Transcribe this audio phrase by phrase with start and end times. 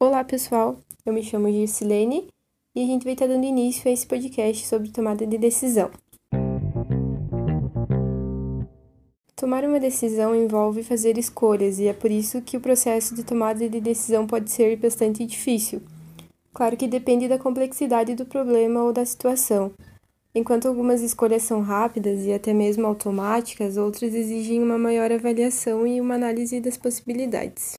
[0.00, 0.78] Olá, pessoal.
[1.04, 2.28] Eu me chamo Gisilene
[2.72, 5.90] e a gente vai estar dando início a esse podcast sobre tomada de decisão.
[9.34, 13.68] Tomar uma decisão envolve fazer escolhas e é por isso que o processo de tomada
[13.68, 15.82] de decisão pode ser bastante difícil.
[16.54, 19.72] Claro que depende da complexidade do problema ou da situação.
[20.32, 26.00] Enquanto algumas escolhas são rápidas e até mesmo automáticas, outras exigem uma maior avaliação e
[26.00, 27.74] uma análise das possibilidades.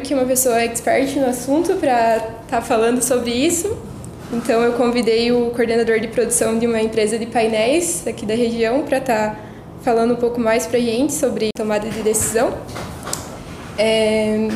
[0.00, 3.76] Que uma pessoa expert no assunto para estar tá falando sobre isso.
[4.32, 8.82] Então eu convidei o coordenador de produção de uma empresa de painéis aqui da região
[8.82, 9.40] para estar tá
[9.82, 12.56] falando um pouco mais para a gente sobre tomada de decisão.
[13.76, 14.48] É,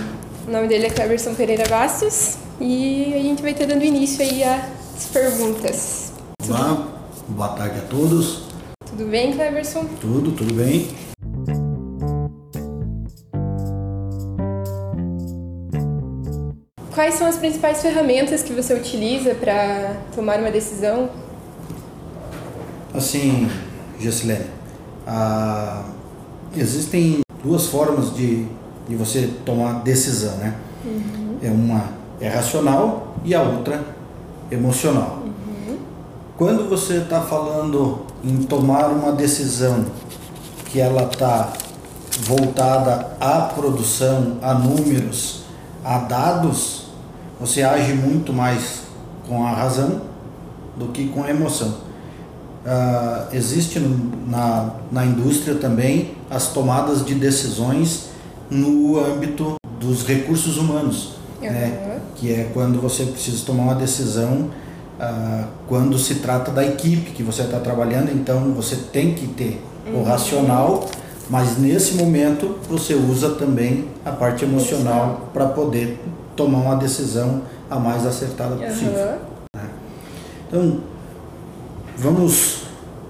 [0.46, 4.42] o nome dele é Cleberson Pereira Bastos e a gente vai estar dando início aí
[4.44, 6.12] às perguntas.
[6.48, 6.88] Olá,
[7.28, 8.44] boa tarde a todos.
[8.86, 9.84] Tudo bem, Cleberson?
[10.00, 11.03] Tudo, tudo bem.
[17.04, 21.10] Quais são as principais ferramentas que você utiliza para tomar uma decisão?
[22.94, 23.46] Assim,
[24.00, 24.46] Gessilene,
[25.06, 25.82] ah,
[26.56, 28.46] existem duas formas de,
[28.88, 30.54] de você tomar decisão, né?
[30.82, 31.36] Uhum.
[31.42, 31.90] É uma
[32.22, 33.84] é racional e a outra
[34.50, 35.24] emocional.
[35.26, 35.76] Uhum.
[36.38, 39.84] Quando você está falando em tomar uma decisão
[40.72, 41.52] que ela está
[42.20, 45.42] voltada à produção, a números,
[45.84, 46.83] a dados,
[47.38, 48.82] você age muito mais
[49.28, 50.02] com a razão
[50.76, 51.68] do que com a emoção.
[52.64, 53.78] Uh, existe
[54.26, 58.08] na, na indústria também as tomadas de decisões
[58.50, 61.50] no âmbito dos recursos humanos, uhum.
[61.50, 62.00] né?
[62.16, 64.50] que é quando você precisa tomar uma decisão
[64.98, 69.62] uh, quando se trata da equipe que você está trabalhando, então você tem que ter
[69.86, 70.00] uhum.
[70.00, 70.88] o racional,
[71.30, 75.98] mas nesse momento você usa também a parte emocional para poder
[76.36, 79.18] tomar uma decisão a mais acertada possível.
[79.56, 79.60] Uhum.
[80.48, 80.80] Então,
[81.96, 82.64] vamos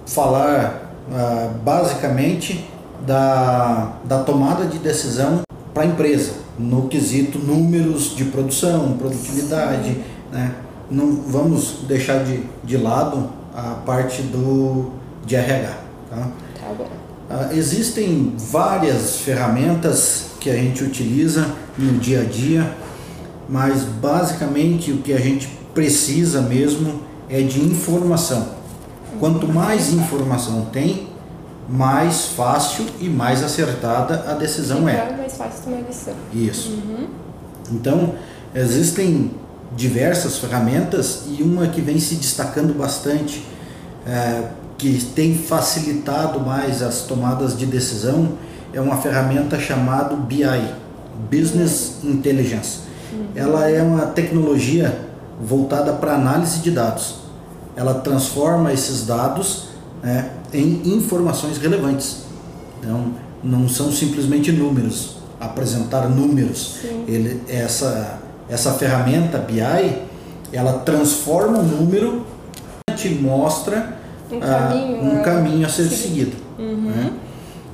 [0.06, 2.68] falar uh, basicamente
[3.06, 5.40] da, da tomada de decisão
[5.72, 10.00] para a empresa, no quesito números de produção, produtividade,
[10.30, 10.54] né?
[10.90, 14.92] Não vamos deixar de, de lado a parte do
[15.24, 15.78] de RH.
[16.10, 16.16] Tá?
[16.16, 16.86] Tá bom.
[17.30, 21.46] Uh, existem várias ferramentas que a gente utiliza
[21.78, 22.84] no dia a dia
[23.48, 28.48] mas basicamente o que a gente precisa mesmo é de informação.
[29.18, 31.08] Quanto mais informação tem,
[31.68, 34.96] mais fácil e mais acertada a decisão é.
[34.96, 36.14] É mais fácil tomar decisão.
[36.32, 36.70] Isso.
[36.70, 37.06] Uhum.
[37.72, 38.14] Então,
[38.54, 39.30] existem
[39.74, 43.44] diversas ferramentas e uma que vem se destacando bastante,
[44.06, 44.42] é,
[44.76, 48.32] que tem facilitado mais as tomadas de decisão,
[48.72, 50.44] é uma ferramenta chamada BI,
[51.30, 52.84] Business Intelligence
[53.34, 54.96] ela é uma tecnologia
[55.40, 57.16] voltada para análise de dados.
[57.76, 59.68] Ela transforma esses dados
[60.02, 62.24] né, em informações relevantes.
[62.80, 63.12] Então,
[63.42, 66.78] não são simplesmente números, apresentar números.
[67.06, 69.60] Ele, essa, essa ferramenta BI,
[70.52, 72.24] ela transforma o número
[73.04, 73.98] te mostra
[74.32, 76.36] um, ah, caminho, um caminho a ser seguido.
[76.58, 76.90] Uhum.
[76.90, 77.12] Né?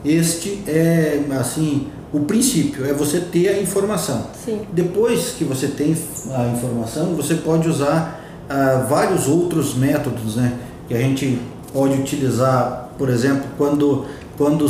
[0.05, 4.27] Este é, assim, o princípio é você ter a informação.
[4.45, 4.63] Sim.
[4.73, 5.97] Depois que você tem
[6.35, 10.55] a informação, você pode usar uh, vários outros métodos, né?
[10.89, 11.39] Que a gente
[11.73, 14.67] pode utilizar, por exemplo, quando, quando,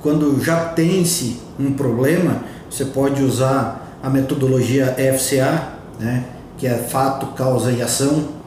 [0.00, 6.24] quando já tem-se um problema, você pode usar a metodologia FCA, né?
[6.56, 8.37] Que é fato, causa e ação.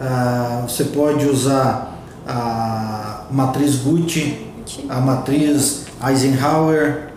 [0.00, 4.46] Uh, você pode usar a matriz Gucci,
[4.88, 7.08] a matriz Eisenhower,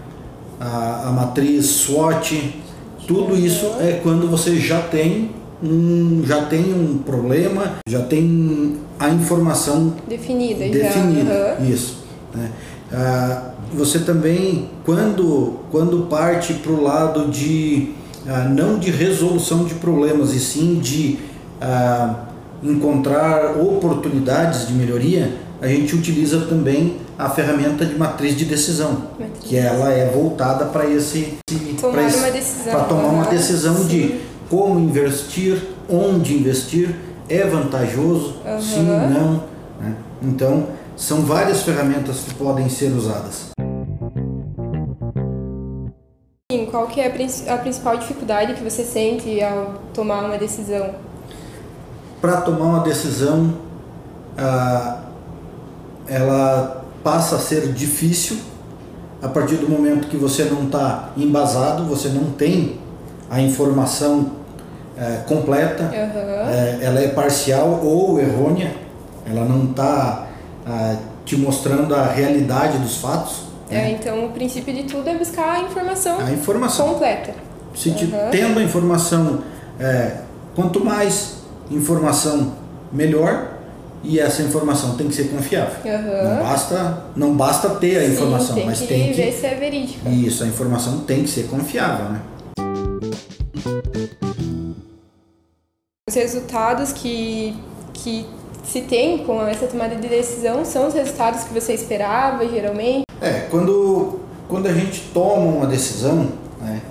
[0.60, 2.62] a, a matriz SWOT,
[3.08, 5.32] tudo isso é quando você já tem
[5.62, 10.68] um, já tem um problema, já tem a informação definida.
[10.70, 11.70] Definida, uhum.
[11.70, 12.04] isso.
[12.34, 12.52] Né?
[12.92, 17.94] Ah, você também, quando, quando parte para o lado de,
[18.28, 21.20] ah, não de resolução de problemas, e sim de
[21.62, 22.29] ah,
[22.64, 29.40] encontrar oportunidades de melhoria, a gente utiliza também a ferramenta de matriz de decisão, matriz.
[29.42, 31.38] que ela é voltada para esse
[31.80, 33.88] tomar decisão, para tomar uma decisão sim.
[33.88, 36.96] de como investir, onde investir,
[37.28, 38.62] é vantajoso, uhum.
[38.62, 39.44] sim, não.
[39.80, 39.96] Né?
[40.22, 43.50] Então são várias ferramentas que podem ser usadas.
[46.72, 47.08] Qual que é
[47.48, 50.94] a principal dificuldade que você sente ao tomar uma decisão?
[52.22, 53.54] Para tomar uma decisão,
[54.38, 55.00] ah,
[56.08, 58.38] ela passa a ser difícil
[59.22, 62.80] a partir do momento que você não está embasado, você não tem
[63.30, 64.32] a informação
[64.98, 66.50] é, completa, Aham.
[66.50, 68.74] é, ela é parcial ou errônea,
[69.26, 70.28] ela não está
[71.26, 73.44] te mostrando a realidade dos fatos.
[73.70, 73.98] É, né?
[74.00, 76.90] então o princípio de tudo é buscar a informação A informação.
[76.90, 77.34] completa.
[77.76, 78.30] Se Aham.
[78.32, 79.40] tendo a informação,
[79.80, 80.18] é,
[80.56, 81.39] quanto mais
[81.70, 82.54] informação,
[82.92, 83.58] melhor.
[84.02, 85.76] E essa informação tem que ser confiável.
[85.86, 86.30] Aham.
[86.36, 89.46] Não basta, não basta ter a Sim, informação, tem mas que tem ver que se
[89.46, 90.10] é verídica.
[90.10, 92.22] isso, a informação tem que ser confiável, né?
[96.08, 97.54] Os resultados que,
[97.94, 98.26] que
[98.64, 103.04] se tem com essa tomada de decisão são os resultados que você esperava, geralmente.
[103.22, 106.30] É, quando, quando a gente toma uma decisão,
[106.62, 106.82] né,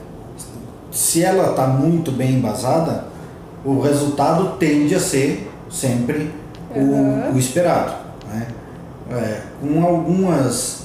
[0.92, 3.06] se ela está muito bem embasada,
[3.70, 6.30] o resultado tende a ser sempre
[6.74, 7.32] o, Aham.
[7.34, 7.92] o esperado.
[8.28, 8.46] Né?
[9.10, 10.82] É, com algumas,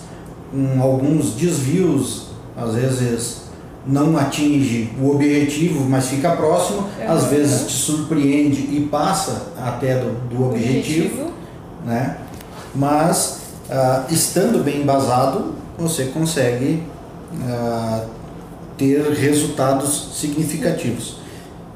[0.51, 3.43] com alguns desvios, às vezes
[3.85, 7.29] não atinge o objetivo, mas fica próximo, às Aham.
[7.29, 11.33] vezes te surpreende e passa até do, do objetivo
[11.85, 12.17] né?
[12.73, 16.83] Mas ah, estando bem embasado, você consegue
[17.47, 18.05] ah,
[18.77, 21.17] ter resultados significativos.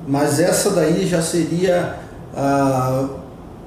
[0.07, 1.97] Mas essa daí já seria
[2.35, 3.07] ah,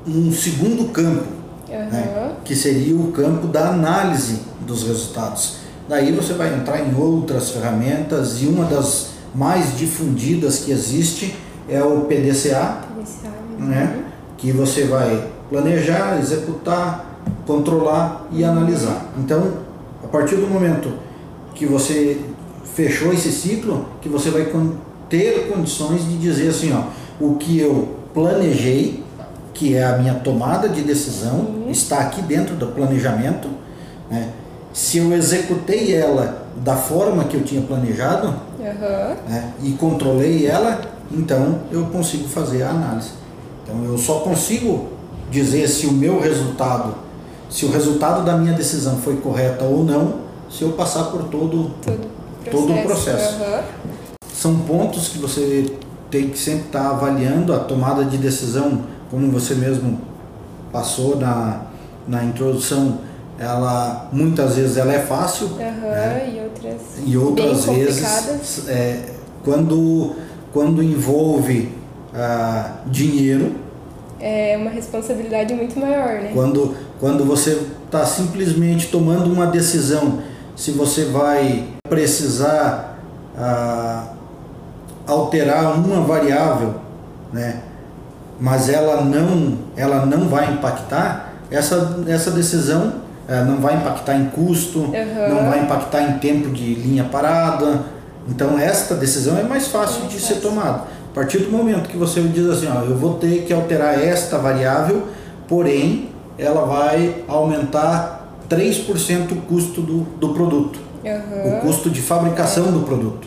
[0.06, 1.26] um segundo campo,
[1.68, 2.14] né?
[2.16, 2.32] Aham.
[2.44, 5.56] que seria o campo da análise dos resultados.
[5.88, 11.36] Daí você vai entrar em outras ferramentas e uma das mais difundidas que existe
[11.68, 13.32] é o PDCA, Inicial.
[13.58, 14.04] né?
[14.36, 19.06] que você vai planejar, executar, controlar e analisar.
[19.18, 19.52] Então,
[20.02, 20.92] a partir do momento
[21.54, 22.20] que você
[22.64, 24.46] fechou esse ciclo, que você vai
[25.10, 26.84] ter condições de dizer assim, ó,
[27.22, 29.04] o que eu planejei,
[29.52, 33.48] que é a minha tomada de decisão, está aqui dentro do planejamento,
[34.08, 34.30] né?
[34.72, 38.28] Se eu executei ela da forma que eu tinha planejado,
[38.60, 39.16] Aham.
[39.28, 40.80] né, e controlei ela,
[41.10, 43.10] então eu consigo fazer a análise.
[43.64, 44.88] Então eu só consigo
[45.28, 46.94] dizer se o meu resultado,
[47.48, 51.72] se o resultado da minha decisão foi correta ou não, se eu passar por todo.
[51.82, 52.20] Todo,
[52.50, 53.42] Todo o processo.
[53.42, 53.62] Aham.
[54.40, 55.70] São pontos que você
[56.10, 60.00] tem que sempre estar avaliando a tomada de decisão, como você mesmo
[60.72, 61.64] passou na,
[62.08, 63.00] na introdução.
[63.38, 66.32] Ela muitas vezes ela é fácil, Aham.
[66.32, 66.80] E outras.
[67.04, 69.10] e outras vezes é,
[69.44, 70.16] quando
[70.54, 71.70] quando envolve
[72.14, 73.56] ah, dinheiro
[74.18, 76.30] É uma responsabilidade muito maior, né?
[76.32, 80.20] quando quando você está simplesmente tomando uma decisão
[80.56, 82.98] se você vai precisar
[83.36, 84.14] ah,
[85.10, 86.74] alterar uma variável
[87.32, 87.60] né
[88.40, 92.92] mas ela não ela não vai impactar essa essa decisão
[93.28, 95.28] eh, não vai impactar em custo Aham.
[95.34, 97.80] não vai impactar em tempo de linha parada.
[98.28, 100.50] Então esta decisão é mais fácil Mais de ser fácil.
[100.50, 100.82] tomada.
[101.10, 104.38] A partir do momento que você diz assim, ó, eu vou ter que alterar esta
[104.38, 105.08] variável,
[105.48, 106.08] porém
[106.38, 111.60] ela vai aumentar 3% o custo do, do produto, o Aham.
[111.60, 113.26] custo de fabricação do produto.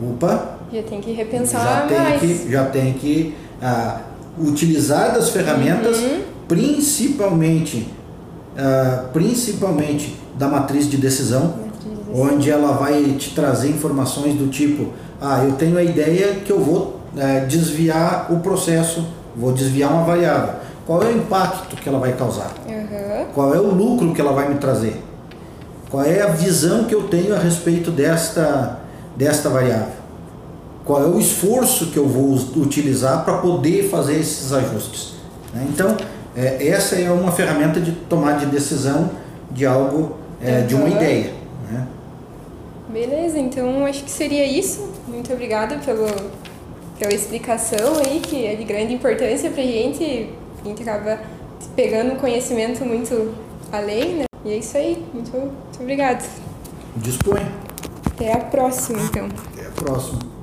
[0.00, 2.20] Opa, Já tem que já repensar tem mais.
[2.20, 4.00] que, já tem que ah,
[4.38, 6.20] utilizar das ferramentas, Uhum.
[6.48, 7.88] principalmente,
[8.58, 11.54] ah, principalmente da matriz de decisão,
[12.12, 14.88] onde ela vai te trazer informações do tipo,
[15.20, 20.02] ah, eu tenho a ideia que eu vou eh, desviar o processo, vou desviar uma
[20.04, 20.54] variável.
[20.86, 22.52] Qual é o impacto que ela vai causar?
[22.68, 23.26] Aham.
[23.32, 25.00] Qual é o lucro que ela vai me trazer?
[25.90, 28.80] Qual é a visão que eu tenho a respeito desta,
[29.16, 30.03] desta variável?
[30.84, 35.14] Qual é o esforço que eu vou utilizar para poder fazer esses ajustes?
[35.52, 35.66] né?
[35.70, 35.96] Então,
[36.36, 39.10] eh, essa é uma ferramenta de tomar de decisão
[39.50, 40.96] de algo, eh, de uma Uhum.
[40.96, 41.32] ideia.
[41.70, 41.86] né?
[42.92, 44.88] Beleza, então acho que seria isso.
[45.08, 46.06] Muito obrigada pelo,
[46.98, 50.30] pela explicação aí, que é de grande importância pra gente.
[50.62, 51.18] A gente acaba
[51.74, 53.32] pegando um conhecimento muito
[53.72, 54.24] além, né?
[54.44, 55.02] E é isso aí.
[55.14, 56.22] Muito, muito obrigada.
[56.96, 57.40] Dispõe.
[58.06, 59.28] Até a próxima, então.
[59.52, 60.33] Até a próxima.